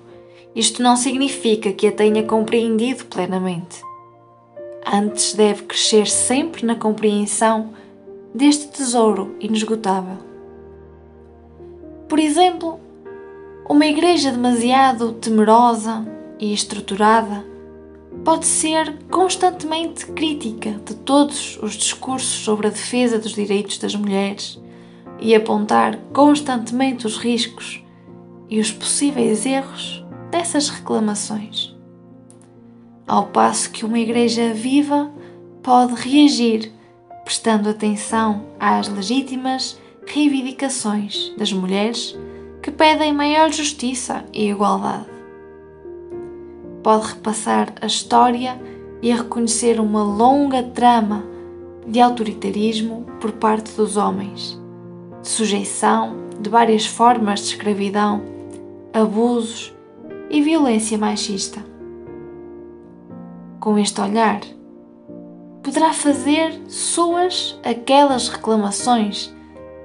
isto 0.56 0.82
não 0.82 0.96
significa 0.96 1.72
que 1.72 1.86
a 1.86 1.92
tenha 1.92 2.24
compreendido 2.24 3.06
plenamente. 3.06 3.84
Antes 4.92 5.36
deve 5.36 5.64
crescer 5.66 6.08
sempre 6.08 6.66
na 6.66 6.74
compreensão 6.74 7.70
deste 8.34 8.68
tesouro 8.70 9.36
inesgotável. 9.40 10.18
Por 12.08 12.18
exemplo, 12.18 12.80
uma 13.70 13.86
igreja 13.86 14.32
demasiado 14.32 15.14
temerosa 15.14 16.04
e 16.40 16.52
estruturada 16.52 17.46
pode 18.26 18.48
ser 18.48 18.98
constantemente 19.12 20.08
crítica 20.08 20.72
de 20.84 20.96
todos 20.96 21.60
os 21.62 21.74
discursos 21.74 22.44
sobre 22.44 22.66
a 22.66 22.72
defesa 22.72 23.20
dos 23.20 23.34
direitos 23.34 23.78
das 23.78 23.94
mulheres 23.96 24.60
e 25.20 25.36
apontar 25.36 25.98
constantemente 26.12 27.06
os 27.06 27.18
riscos 27.18 27.84
e 28.50 28.60
os 28.60 28.72
possíveis 28.72 29.46
erros 29.46 30.04
dessas 30.32 30.70
reclamações. 30.70 31.78
Ao 33.08 33.28
passo 33.28 33.70
que 33.70 33.86
uma 33.86 34.00
igreja 34.00 34.52
viva 34.52 35.12
pode 35.62 35.94
reagir 35.94 36.72
prestando 37.24 37.70
atenção 37.70 38.48
às 38.60 38.88
legítimas 38.88 39.80
reivindicações 40.08 41.32
das 41.38 41.54
mulheres 41.54 42.18
que 42.70 42.76
pedem 42.76 43.12
maior 43.12 43.52
justiça 43.52 44.24
e 44.32 44.48
igualdade 44.48 45.08
pode 46.84 47.08
repassar 47.08 47.74
a 47.82 47.88
história 47.88 48.62
e 49.02 49.12
reconhecer 49.12 49.80
uma 49.80 50.04
longa 50.04 50.62
trama 50.62 51.24
de 51.88 52.00
autoritarismo 52.00 53.08
por 53.20 53.32
parte 53.32 53.72
dos 53.72 53.98
homens, 53.98 54.62
de 55.20 55.28
sujeição, 55.28 56.16
de 56.40 56.48
várias 56.48 56.86
formas 56.86 57.40
de 57.40 57.48
escravidão, 57.48 58.22
abusos 58.94 59.74
e 60.30 60.40
violência 60.40 60.96
machista. 60.96 61.66
Com 63.60 63.80
este 63.80 64.00
olhar, 64.00 64.42
poderá 65.64 65.92
fazer 65.92 66.62
suas 66.68 67.60
aquelas 67.64 68.30
reclamações 68.30 69.34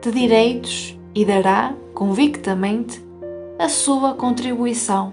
de 0.02 0.12
direitos 0.12 0.98
e 1.14 1.24
dará, 1.24 1.74
convictamente, 1.94 3.02
a 3.58 3.68
sua 3.68 4.14
contribuição 4.14 5.12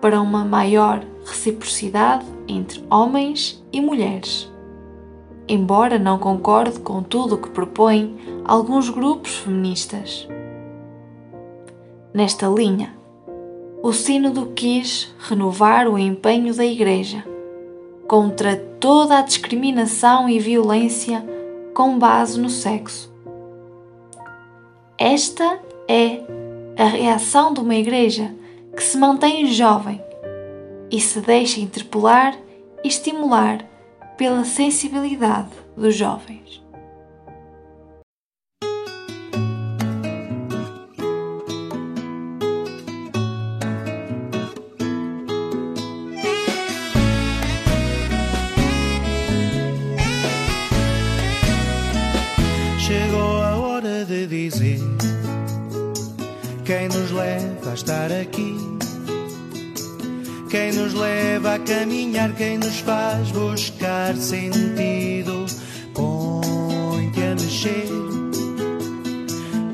para 0.00 0.20
uma 0.20 0.44
maior 0.44 1.02
reciprocidade 1.24 2.24
entre 2.46 2.84
homens 2.90 3.64
e 3.72 3.80
mulheres. 3.80 4.52
Embora 5.48 5.98
não 5.98 6.18
concorde 6.18 6.78
com 6.80 7.02
tudo 7.02 7.36
o 7.36 7.38
que 7.38 7.48
propõem 7.48 8.16
alguns 8.44 8.90
grupos 8.90 9.36
feministas. 9.38 10.28
Nesta 12.12 12.46
linha, 12.46 12.94
o 13.82 13.92
Sínodo 13.92 14.52
quis 14.54 15.14
renovar 15.18 15.88
o 15.88 15.98
empenho 15.98 16.54
da 16.54 16.64
Igreja 16.64 17.24
contra 18.06 18.56
toda 18.56 19.18
a 19.18 19.22
discriminação 19.22 20.28
e 20.28 20.38
violência 20.38 21.24
com 21.74 21.98
base 21.98 22.40
no 22.40 22.48
sexo. 22.48 23.12
Esta 24.98 25.60
é 25.88 26.20
a 26.76 26.84
reação 26.84 27.52
de 27.52 27.60
uma 27.60 27.74
Igreja 27.74 28.34
que 28.74 28.82
se 28.82 28.98
mantém 28.98 29.46
jovem 29.46 30.00
e 30.90 31.00
se 31.00 31.20
deixa 31.20 31.60
interpelar 31.60 32.36
e 32.84 32.88
estimular 32.88 33.64
pela 34.16 34.44
sensibilidade 34.44 35.50
dos 35.76 35.94
jovens. 35.94 36.62
Quem 56.66 56.88
nos 56.88 57.12
leva 57.12 57.70
a 57.70 57.74
estar 57.74 58.10
aqui. 58.10 58.56
Quem 60.50 60.72
nos 60.72 60.94
leva 60.94 61.54
a 61.54 61.58
caminhar, 61.60 62.34
quem 62.34 62.58
nos 62.58 62.80
faz 62.80 63.30
buscar 63.30 64.16
sentido. 64.16 65.46
Põe-te 65.94 67.22
a 67.22 67.34
mexer, 67.36 67.88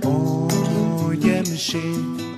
põe-te 0.03 1.31
a 1.31 1.51
mexer. 1.51 2.32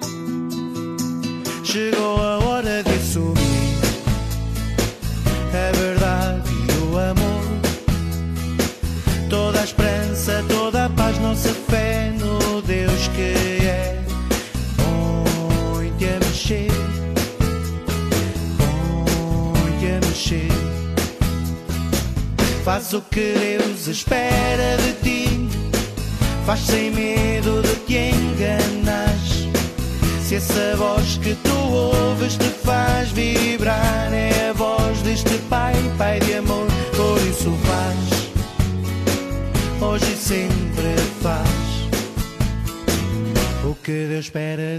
better. 44.34 44.73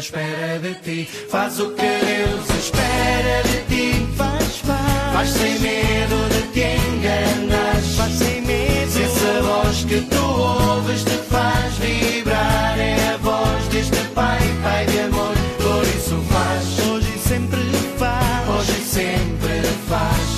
espera 0.00 0.58
de 0.58 0.74
ti. 0.76 1.08
Faz 1.28 1.60
o 1.60 1.70
que 1.74 1.82
Deus 1.82 2.48
espera 2.58 3.42
de 3.44 3.58
ti. 3.68 4.06
Faz, 4.16 4.56
faz. 4.64 5.14
Faz 5.14 5.28
sem 5.28 5.58
medo 5.60 6.16
de 6.30 6.42
te 6.54 6.76
enganar. 6.88 7.76
Faz 7.96 8.12
sem 8.14 8.40
medo. 8.42 8.90
Se 8.90 9.02
essa 9.02 9.42
voz 9.42 9.84
que 9.84 10.00
tu 10.00 10.16
ouves 10.16 11.04
te 11.04 11.16
faz 11.30 11.74
vibrar. 11.78 12.78
É 12.78 13.14
a 13.14 13.16
voz 13.18 13.68
deste 13.68 14.02
Pai, 14.14 14.40
Pai 14.62 14.86
de 14.86 15.00
amor. 15.00 15.34
Por 15.58 15.86
isso 15.86 16.16
faz. 16.32 16.88
Hoje 16.88 17.18
sempre 17.18 17.60
faz. 17.98 18.48
Hoje 18.48 18.80
sempre 18.82 19.62
faz. 19.86 20.30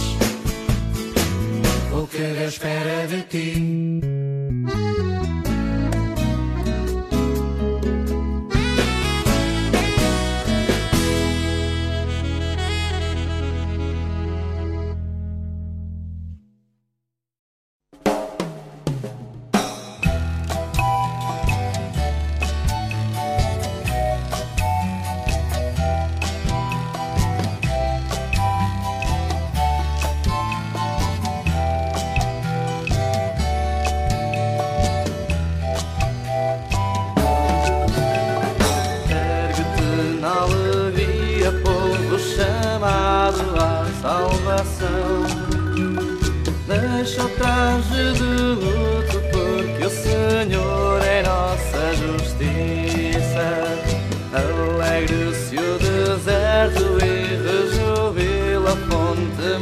O 1.93 2.07
que 2.09 2.19
Deus 2.19 2.55
espera 2.55 3.07
de 3.07 3.23
ti. 3.23 4.12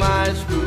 my 0.00 0.32
school. 0.32 0.59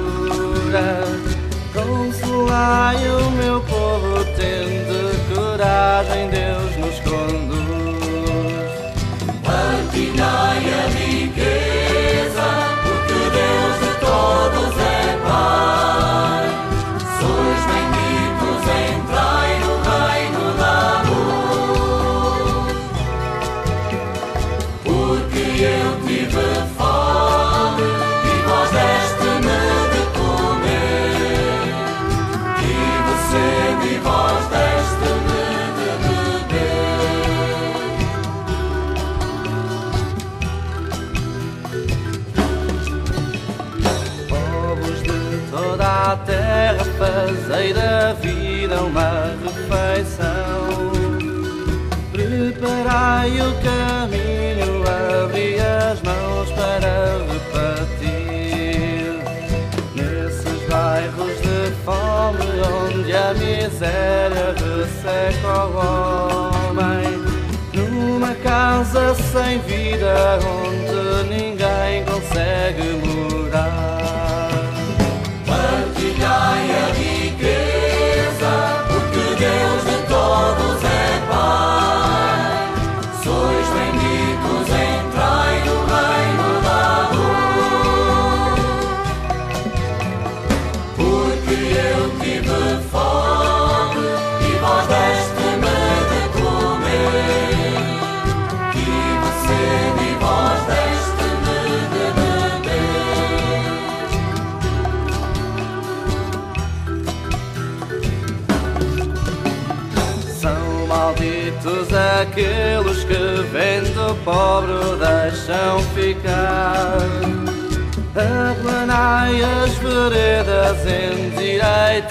sem 69.33 69.57
vida 69.61 70.37
onde 70.45 71.27
ninguém 71.27 72.05
consegue 72.05 72.83
morrer. 73.03 73.12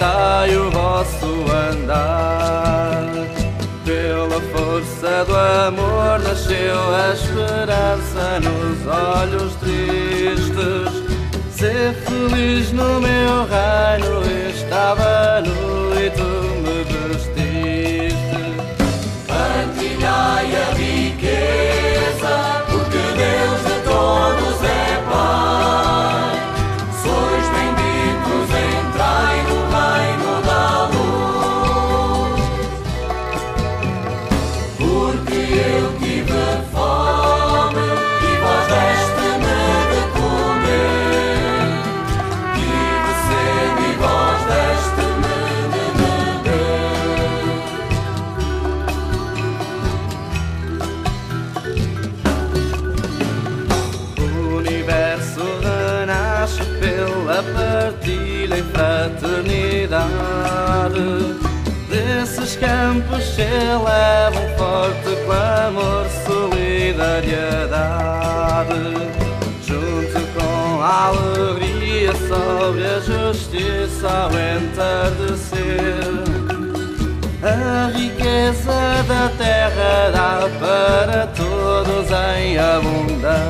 orientai 0.02 0.56
o 0.56 0.70
vosso 0.70 1.26
andar. 1.70 3.02
Pela 3.84 4.40
força 4.52 5.24
do 5.24 5.36
amor 5.36 6.18
nasceu 6.20 6.94
a 6.94 7.12
esperança 7.12 8.40
nos 8.40 8.86
olhos 8.86 9.54
tristes. 9.56 11.02
Ser 11.54 11.94
feliz 11.94 12.72
no 12.72 13.00
meu 13.00 13.44
campos 62.62 63.24
se 63.24 63.42
eleva 63.42 64.38
um 64.38 64.48
forte 64.56 65.16
clamor, 65.26 66.06
solidariedade. 66.24 68.78
Junto 69.66 70.20
com 70.34 70.80
a 70.80 71.08
alegria 71.08 72.14
sobre 72.14 72.86
a 72.86 73.00
justiça 73.00 74.08
ao 74.08 74.30
entardecer. 74.30 76.22
A 77.42 77.90
riqueza 77.96 79.02
da 79.08 79.28
terra 79.36 80.12
dá 80.12 80.48
para 80.60 81.26
todos 81.26 82.08
em 82.38 82.56
abundância. 82.58 83.42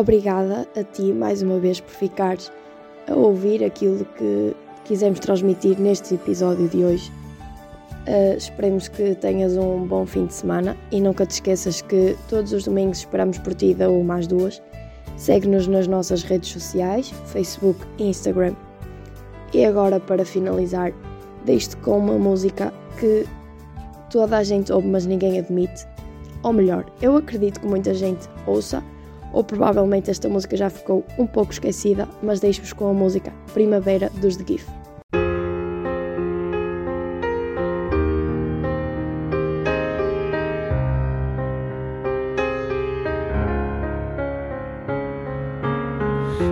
Obrigada 0.00 0.66
a 0.74 0.82
ti 0.82 1.12
mais 1.12 1.42
uma 1.42 1.58
vez 1.58 1.78
por 1.78 1.90
ficares 1.90 2.50
a 3.06 3.14
ouvir 3.14 3.62
aquilo 3.62 4.02
que 4.16 4.56
quisemos 4.86 5.20
transmitir 5.20 5.78
neste 5.78 6.14
episódio 6.14 6.66
de 6.68 6.82
hoje. 6.82 7.12
Uh, 8.08 8.34
esperemos 8.34 8.88
que 8.88 9.14
tenhas 9.16 9.58
um 9.58 9.86
bom 9.86 10.06
fim 10.06 10.24
de 10.24 10.32
semana 10.32 10.74
e 10.90 11.02
nunca 11.02 11.26
te 11.26 11.32
esqueças 11.32 11.82
que 11.82 12.16
todos 12.30 12.50
os 12.54 12.64
domingos 12.64 13.00
esperamos 13.00 13.36
por 13.40 13.52
ti 13.52 13.74
da 13.74 13.90
uma 13.90 14.16
às 14.16 14.26
duas. 14.26 14.62
Segue-nos 15.18 15.66
nas 15.66 15.86
nossas 15.86 16.22
redes 16.22 16.48
sociais, 16.48 17.10
Facebook 17.26 17.78
e 17.98 18.04
Instagram. 18.04 18.54
E 19.52 19.66
agora, 19.66 20.00
para 20.00 20.24
finalizar, 20.24 20.94
deixo-te 21.44 21.76
com 21.76 21.98
uma 21.98 22.16
música 22.16 22.72
que 22.98 23.26
toda 24.08 24.38
a 24.38 24.42
gente 24.42 24.72
ouve, 24.72 24.88
mas 24.88 25.04
ninguém 25.04 25.38
admite. 25.38 25.86
Ou 26.42 26.54
melhor, 26.54 26.86
eu 27.02 27.18
acredito 27.18 27.60
que 27.60 27.66
muita 27.66 27.92
gente 27.92 28.26
ouça, 28.46 28.82
ou 29.32 29.44
provavelmente 29.44 30.10
esta 30.10 30.28
música 30.28 30.56
já 30.56 30.70
ficou 30.70 31.04
um 31.18 31.26
pouco 31.26 31.52
esquecida, 31.52 32.08
mas 32.22 32.40
deixo-vos 32.40 32.72
com 32.72 32.88
a 32.88 32.92
música 32.92 33.32
Primavera 33.52 34.10
dos 34.20 34.36
The 34.36 34.44
GIF. 34.46 34.66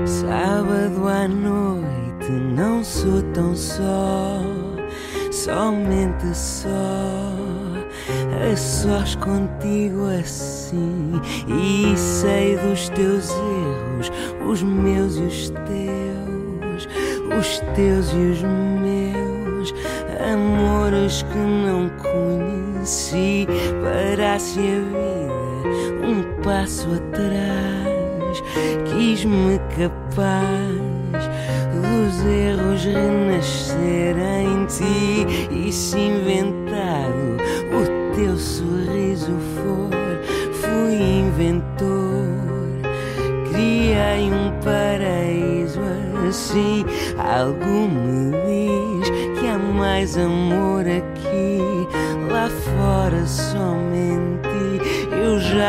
Sábado 0.06 1.08
à 1.08 1.28
noite 1.28 2.30
não 2.30 2.82
sou 2.82 3.22
tão 3.32 3.54
só, 3.54 4.40
somente 5.30 6.34
só. 6.34 6.68
A 8.50 8.56
sós 8.56 9.14
contigo 9.16 9.97
que 21.22 21.38
não 21.38 21.88
conheci. 21.90 23.46
Parasse 23.82 24.58
a 24.58 24.62
vida 24.62 25.38
um 26.06 26.42
passo 26.42 26.88
atrás, 26.94 28.42
quis-me 28.90 29.58
capaz 29.76 30.98
dos 31.74 32.24
erros 32.24 32.84
renascer 32.84 34.16
em 34.18 34.66
ti 34.66 35.26
e 35.50 35.72
se 35.72 35.98
inventado 35.98 36.67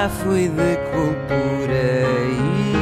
fui 0.10 0.50
de 0.50 0.78
cultura 0.92 2.08
aí 2.08 2.74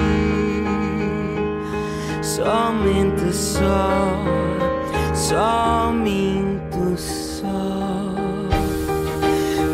somente 2.21 3.34
só, 3.34 4.23
minto 5.91 6.95
só. 6.97 7.47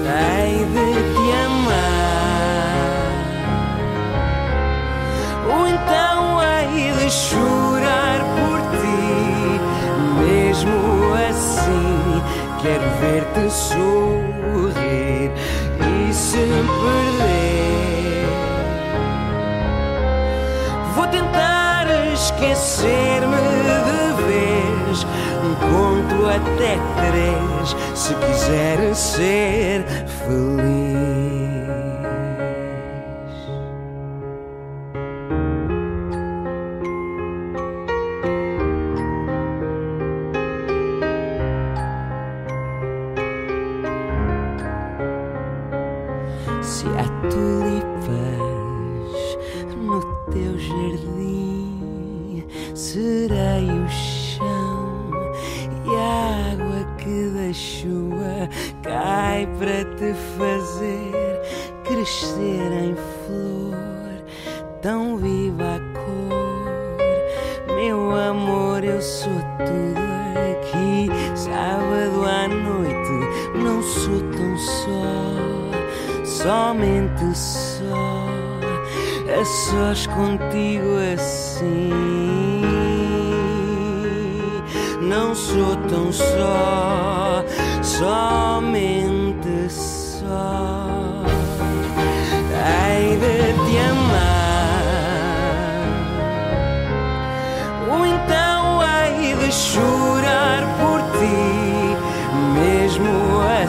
Hei 0.06 0.66
de 0.66 0.94
te 1.14 1.32
amar, 1.46 3.12
ou 5.50 5.64
então 5.68 6.42
hei 6.42 6.92
de 6.94 7.10
chorar 7.12 8.20
por 8.36 8.60
ti, 8.80 9.04
mesmo 10.24 10.80
assim. 11.30 12.22
Quero 12.62 12.88
ver-te 13.02 13.46
sorrir 13.52 15.30
e 15.80 16.14
se 16.14 16.38
perder. 16.38 17.33
Esquecer-me 22.44 23.38
de 23.38 24.24
vez. 24.28 25.06
Conto 25.60 26.28
até 26.28 26.78
três 27.10 27.76
se 27.96 28.14
quiser 28.16 28.94
ser 28.96 29.84
feliz. 30.06 31.13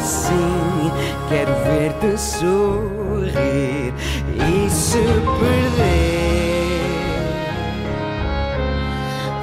assim. 0.05 0.93
Quero 1.29 1.55
ver-te 1.65 2.21
sorrir 2.21 3.95
e 4.29 4.71
se 4.71 4.99
perder. 5.41 6.05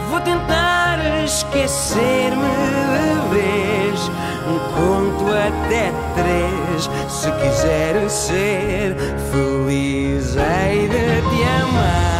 Vou 0.09 0.19
tentar 0.21 0.99
esquecer-me 1.25 2.51
de 2.91 3.35
vez. 3.35 4.11
Um 4.47 4.59
conto 4.75 5.25
até 5.31 5.91
três. 6.15 6.89
Se 7.09 7.31
quiser 7.31 8.09
ser 8.09 8.95
feliz, 9.31 10.35
hei 10.35 10.87
de 10.87 11.21
te 11.29 11.43
amar. 11.63 12.10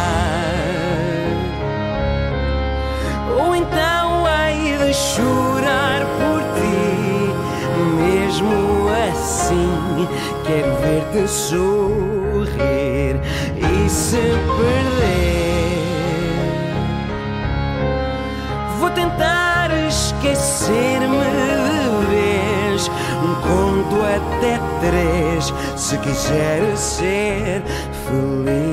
Quero 10.44 10.68
é 10.68 10.76
ver-te 10.80 11.28
sorrir 11.28 13.20
e 13.56 13.88
se 13.90 14.16
perder. 14.16 15.12
Vou 18.78 18.90
tentar 18.90 19.70
esquecer-me 19.88 21.42
de 22.08 22.90
um 23.24 23.34
conto 23.42 23.96
até 24.02 24.58
três, 24.80 25.52
se 25.76 25.98
quiseres 25.98 26.78
ser 26.78 27.62
feliz. 28.06 28.71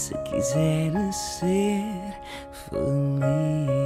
se 0.00 0.14
quiser 0.24 1.12
ser 1.12 2.14
feliz. 2.70 3.79